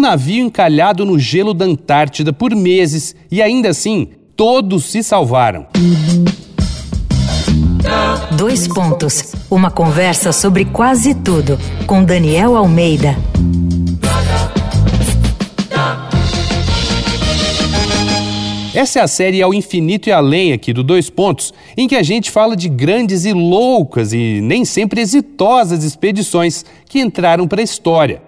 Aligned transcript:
navio 0.00 0.44
encalhado 0.44 1.04
no 1.04 1.18
gelo 1.18 1.54
da 1.54 1.64
Antártida 1.64 2.32
por 2.32 2.54
meses 2.54 3.14
e 3.30 3.40
ainda 3.40 3.68
assim 3.68 4.08
todos 4.34 4.84
se 4.86 5.02
salvaram. 5.02 5.66
Dois 8.36 8.66
pontos. 8.66 9.34
Uma 9.50 9.70
conversa 9.70 10.32
sobre 10.32 10.64
quase 10.64 11.14
tudo 11.14 11.58
com 11.86 12.02
Daniel 12.02 12.56
Almeida. 12.56 13.16
Essa 18.72 19.00
é 19.00 19.02
a 19.02 19.08
série 19.08 19.42
Ao 19.42 19.52
Infinito 19.52 20.08
e 20.08 20.12
Além 20.12 20.52
aqui 20.52 20.72
do 20.72 20.82
Dois 20.82 21.10
Pontos, 21.10 21.52
em 21.76 21.86
que 21.86 21.96
a 21.96 22.02
gente 22.02 22.30
fala 22.30 22.56
de 22.56 22.68
grandes 22.68 23.24
e 23.24 23.32
loucas 23.32 24.12
e 24.12 24.40
nem 24.40 24.64
sempre 24.64 25.00
exitosas 25.00 25.84
expedições 25.84 26.64
que 26.88 27.00
entraram 27.00 27.46
para 27.46 27.60
a 27.60 27.64
história. 27.64 28.22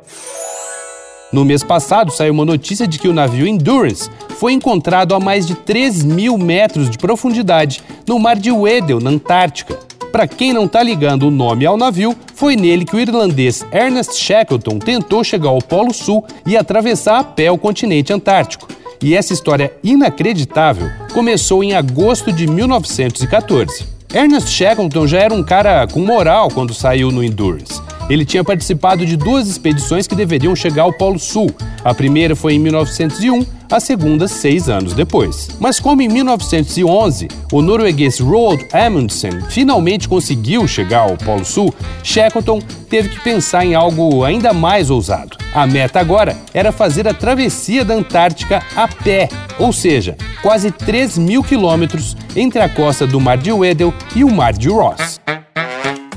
No 1.32 1.46
mês 1.46 1.64
passado 1.64 2.12
saiu 2.12 2.34
uma 2.34 2.44
notícia 2.44 2.86
de 2.86 2.98
que 2.98 3.08
o 3.08 3.14
navio 3.14 3.46
Endurance 3.46 4.10
foi 4.38 4.52
encontrado 4.52 5.14
a 5.14 5.20
mais 5.20 5.46
de 5.46 5.54
3 5.54 6.04
mil 6.04 6.36
metros 6.36 6.90
de 6.90 6.98
profundidade 6.98 7.82
no 8.06 8.18
mar 8.18 8.36
de 8.36 8.52
Weddell, 8.52 9.00
na 9.00 9.08
Antártica. 9.08 9.78
Para 10.12 10.26
quem 10.26 10.52
não 10.52 10.66
está 10.66 10.82
ligando 10.82 11.26
o 11.26 11.30
nome 11.30 11.64
ao 11.64 11.78
navio, 11.78 12.14
foi 12.34 12.54
nele 12.54 12.84
que 12.84 12.94
o 12.94 13.00
irlandês 13.00 13.64
Ernest 13.72 14.14
Shackleton 14.14 14.78
tentou 14.78 15.24
chegar 15.24 15.48
ao 15.48 15.62
Polo 15.62 15.94
Sul 15.94 16.22
e 16.44 16.54
atravessar 16.54 17.20
a 17.20 17.24
pé 17.24 17.50
o 17.50 17.56
continente 17.56 18.12
antártico. 18.12 18.68
E 19.02 19.14
essa 19.16 19.32
história 19.32 19.72
inacreditável 19.82 20.90
começou 21.14 21.64
em 21.64 21.72
agosto 21.72 22.30
de 22.30 22.46
1914. 22.46 23.86
Ernest 24.14 24.50
Shackleton 24.50 25.06
já 25.06 25.20
era 25.20 25.32
um 25.32 25.42
cara 25.42 25.86
com 25.86 26.00
moral 26.00 26.50
quando 26.50 26.74
saiu 26.74 27.10
no 27.10 27.24
Endurance. 27.24 27.80
Ele 28.12 28.26
tinha 28.26 28.44
participado 28.44 29.06
de 29.06 29.16
duas 29.16 29.48
expedições 29.48 30.06
que 30.06 30.14
deveriam 30.14 30.54
chegar 30.54 30.82
ao 30.82 30.92
Polo 30.92 31.18
Sul. 31.18 31.50
A 31.82 31.94
primeira 31.94 32.36
foi 32.36 32.52
em 32.52 32.58
1901, 32.58 33.46
a 33.70 33.80
segunda 33.80 34.28
seis 34.28 34.68
anos 34.68 34.92
depois. 34.92 35.48
Mas 35.58 35.80
como 35.80 36.02
em 36.02 36.08
1911 36.08 37.28
o 37.50 37.62
norueguês 37.62 38.20
Roald 38.20 38.68
Amundsen 38.70 39.40
finalmente 39.48 40.06
conseguiu 40.06 40.68
chegar 40.68 41.08
ao 41.08 41.16
Polo 41.16 41.42
Sul, 41.42 41.74
Shackleton 42.04 42.60
teve 42.90 43.08
que 43.08 43.20
pensar 43.20 43.64
em 43.64 43.74
algo 43.74 44.22
ainda 44.24 44.52
mais 44.52 44.90
ousado. 44.90 45.38
A 45.54 45.66
meta 45.66 45.98
agora 45.98 46.36
era 46.52 46.70
fazer 46.70 47.08
a 47.08 47.14
travessia 47.14 47.82
da 47.82 47.94
Antártica 47.94 48.62
a 48.76 48.88
pé, 48.88 49.30
ou 49.58 49.72
seja, 49.72 50.18
quase 50.42 50.70
3 50.70 51.16
mil 51.16 51.42
quilômetros 51.42 52.14
entre 52.36 52.60
a 52.60 52.68
costa 52.68 53.06
do 53.06 53.18
Mar 53.18 53.38
de 53.38 53.50
Weddell 53.50 53.94
e 54.14 54.22
o 54.22 54.30
Mar 54.30 54.52
de 54.52 54.68
Ross. 54.68 55.11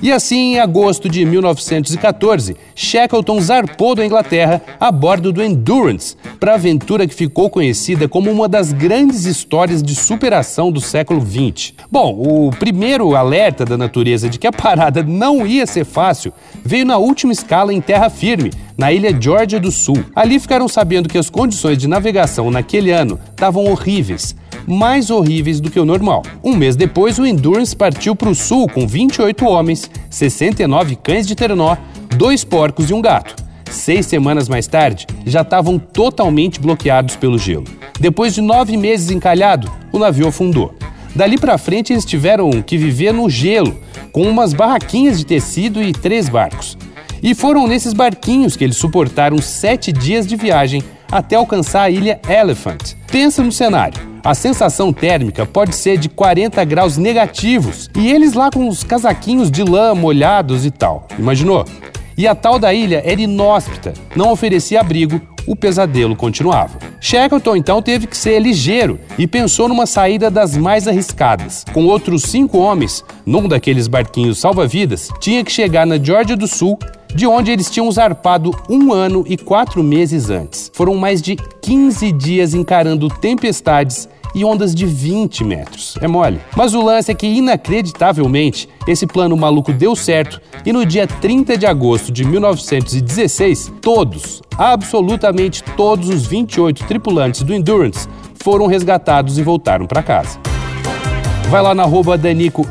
E 0.02 0.12
assim, 0.12 0.56
em 0.56 0.60
agosto 0.60 1.08
de 1.08 1.26
1914, 1.26 2.56
Shackleton 2.76 3.40
zarpou 3.40 3.96
da 3.96 4.06
Inglaterra 4.06 4.62
a 4.80 4.92
bordo 4.92 5.32
do 5.32 5.42
Endurance 5.42 6.18
para 6.38 6.52
a 6.52 6.56
aventura 6.56 7.08
que 7.08 7.16
ficou 7.16 7.50
conhecida 7.50 8.08
como 8.08 8.30
uma 8.30 8.48
das 8.48 8.74
grandes 8.74 9.26
histórias 9.26 9.82
de 9.82 9.96
superação 9.96 10.70
do 10.72 10.82
século 10.82 11.22
XX. 11.22 11.74
Bom, 11.90 12.14
o 12.14 12.52
primeiro 12.52 13.16
alerta 13.16 13.64
da 13.64 13.78
natureza 13.78 14.30
de 14.30 14.38
que 14.38 14.48
a 14.48 14.52
parada 14.52 15.02
não 15.02 15.48
ia 15.48 15.66
ser 15.66 15.86
fácil 15.86 16.34
veio 16.64 16.86
na 16.86 16.98
última 16.98 17.32
escala 17.32 17.74
em 17.74 17.80
terra 17.80 18.10
firme, 18.10 18.52
na 18.78 18.92
ilha 18.92 19.16
Georgia 19.18 19.60
do 19.60 19.72
Sul. 19.72 20.04
Ali 20.14 20.40
ficaram 20.40 20.68
sabendo 20.68 21.08
que 21.08 21.18
as 21.18 21.30
condições 21.30 21.78
de 21.78 21.88
navegação 21.88 22.52
naquele 22.52 22.92
ano 22.92 23.18
estavam 23.32 23.66
horríveis 23.66 24.36
mais 24.68 25.10
horríveis 25.10 25.60
do 25.60 25.70
que 25.70 25.80
o 25.80 25.86
normal. 25.86 26.24
Um 26.44 26.56
mês 26.56 26.76
depois, 26.76 27.20
o 27.20 27.26
Endurance 27.26 27.76
partiu 27.76 28.16
para 28.16 28.30
o 28.30 28.36
sul 28.36 28.68
com 28.68 28.88
28 28.88 29.46
homens, 29.46 29.90
69 30.10 30.96
cães 30.96 31.28
de 31.28 31.36
Terenó, 31.36 31.78
dois 32.16 32.44
porcos 32.44 32.90
e 32.90 32.94
um 32.94 33.02
gato. 33.02 33.36
Seis 33.70 34.06
semanas 34.06 34.48
mais 34.48 34.68
tarde, 34.68 35.06
já 35.26 35.42
estavam 35.42 35.78
totalmente 35.78 36.60
bloqueados 36.60 37.16
pelo 37.16 37.38
gelo. 37.38 37.66
Depois 38.00 38.34
de 38.34 38.42
nove 38.42 38.78
meses 38.78 39.12
encalhado, 39.12 39.72
o 39.92 40.00
navio 40.00 40.28
afundou. 40.28 40.74
Dali 41.16 41.38
para 41.38 41.58
frente, 41.58 41.94
eles 41.94 42.06
tiveram 42.06 42.62
que 42.62 42.78
viver 42.78 43.14
no 43.14 43.30
gelo, 43.30 43.78
com 44.12 44.24
umas 44.24 44.54
barraquinhas 44.54 45.18
de 45.18 45.26
tecido 45.26 45.82
e 45.82 45.92
três 45.92 46.30
barcos. 46.30 46.78
E 47.24 47.34
foram 47.34 47.68
nesses 47.68 47.94
barquinhos 47.94 48.56
que 48.56 48.64
eles 48.64 48.78
suportaram 48.78 49.38
sete 49.40 49.92
dias 49.92 50.28
de 50.28 50.36
viagem 50.36 50.84
até 51.12 51.36
alcançar 51.36 51.84
a 51.84 51.90
ilha 51.90 52.20
Elephant. 52.28 52.94
Pensa 53.08 53.42
no 53.42 53.52
cenário 53.52 54.15
a 54.26 54.34
sensação 54.34 54.92
térmica 54.92 55.46
pode 55.46 55.76
ser 55.76 56.00
de 56.00 56.10
40 56.10 56.66
graus 56.66 56.98
negativos 56.98 57.92
e 57.96 58.12
eles 58.12 58.34
lá 58.34 58.50
com 58.50 58.68
os 58.68 58.84
casaquinhos 58.84 59.52
de 59.52 59.64
lã 59.64 59.94
molhados 59.94 60.66
e 60.66 60.72
tal. 60.72 61.08
Imaginou? 61.20 61.64
E 62.18 62.28
a 62.28 62.34
tal 62.34 62.58
da 62.58 62.74
ilha 62.74 63.04
era 63.06 63.22
inóspita, 63.22 63.94
não 64.16 64.32
oferecia 64.32 64.82
abrigo, 64.82 65.22
o 65.46 65.56
pesadelo 65.56 66.16
continuava. 66.16 66.80
Shackleton 67.00 67.56
então 67.56 67.84
teve 67.84 68.08
que 68.08 68.18
ser 68.18 68.40
ligeiro 68.40 69.00
e 69.16 69.28
pensou 69.28 69.70
numa 69.70 69.86
saída 69.86 70.32
das 70.32 70.58
mais 70.58 70.88
arriscadas. 70.88 71.64
Com 71.72 71.86
outros 71.86 72.24
cinco 72.24 72.58
homens, 72.58 73.04
num 73.28 73.48
daqueles 73.48 73.88
barquinhos 73.88 74.40
salva-vidas, 74.40 75.10
tinha 75.20 75.44
que 75.44 75.52
chegar 75.52 75.86
na 75.86 76.00
Geórgia 76.00 76.36
do 76.36 76.48
Sul 76.48 76.80
de 77.14 77.26
onde 77.26 77.52
eles 77.52 77.70
tinham 77.70 77.90
zarpado 77.92 78.52
um 78.70 78.92
ano 78.92 79.24
e 79.28 79.38
quatro 79.38 79.82
meses 79.82 80.30
antes. 80.30 80.70
Foram 80.74 80.96
mais 80.96 81.22
de 81.22 81.38
15 81.62 82.12
dias 82.12 82.54
encarando 82.54 83.08
tempestades 83.08 84.10
e 84.36 84.44
ondas 84.44 84.76
de 84.76 84.86
20 84.86 85.44
metros. 85.46 85.96
É 86.02 86.08
mole. 86.08 86.40
Mas 86.56 86.74
o 86.74 86.84
lance 86.84 87.10
é 87.10 87.16
que, 87.16 87.26
inacreditavelmente, 87.26 88.68
esse 88.86 89.08
plano 89.08 89.36
maluco 89.38 89.72
deu 89.72 89.96
certo 89.96 90.42
e 90.66 90.74
no 90.74 90.86
dia 90.86 91.08
30 91.08 91.58
de 91.58 91.66
agosto 91.66 92.12
de 92.12 92.26
1916, 92.26 93.72
todos, 93.82 94.42
absolutamente 94.58 95.64
todos 95.78 96.10
os 96.10 96.28
28 96.28 96.84
tripulantes 96.84 97.42
do 97.42 97.54
Endurance 97.54 98.08
foram 98.44 98.68
resgatados 98.68 99.38
e 99.38 99.44
voltaram 99.44 99.88
para 99.88 100.04
casa. 100.04 100.38
Vai 101.50 101.62
lá 101.62 101.74
na 101.74 101.84
arroba 101.84 102.18
Danico 102.18 102.68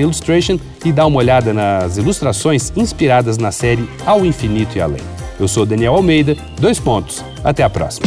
Illustration 0.00 0.58
e 0.84 0.92
dá 0.92 1.06
uma 1.06 1.18
olhada 1.18 1.52
nas 1.52 1.96
ilustrações 1.96 2.72
inspiradas 2.74 3.38
na 3.38 3.52
série 3.52 3.88
Ao 4.04 4.24
Infinito 4.24 4.76
e 4.76 4.80
Além. 4.80 5.14
Eu 5.38 5.48
sou 5.48 5.66
Daniel 5.66 5.94
Almeida, 5.94 6.36
dois 6.58 6.78
pontos. 6.78 7.24
Até 7.42 7.62
a 7.62 7.70
próxima. 7.70 8.06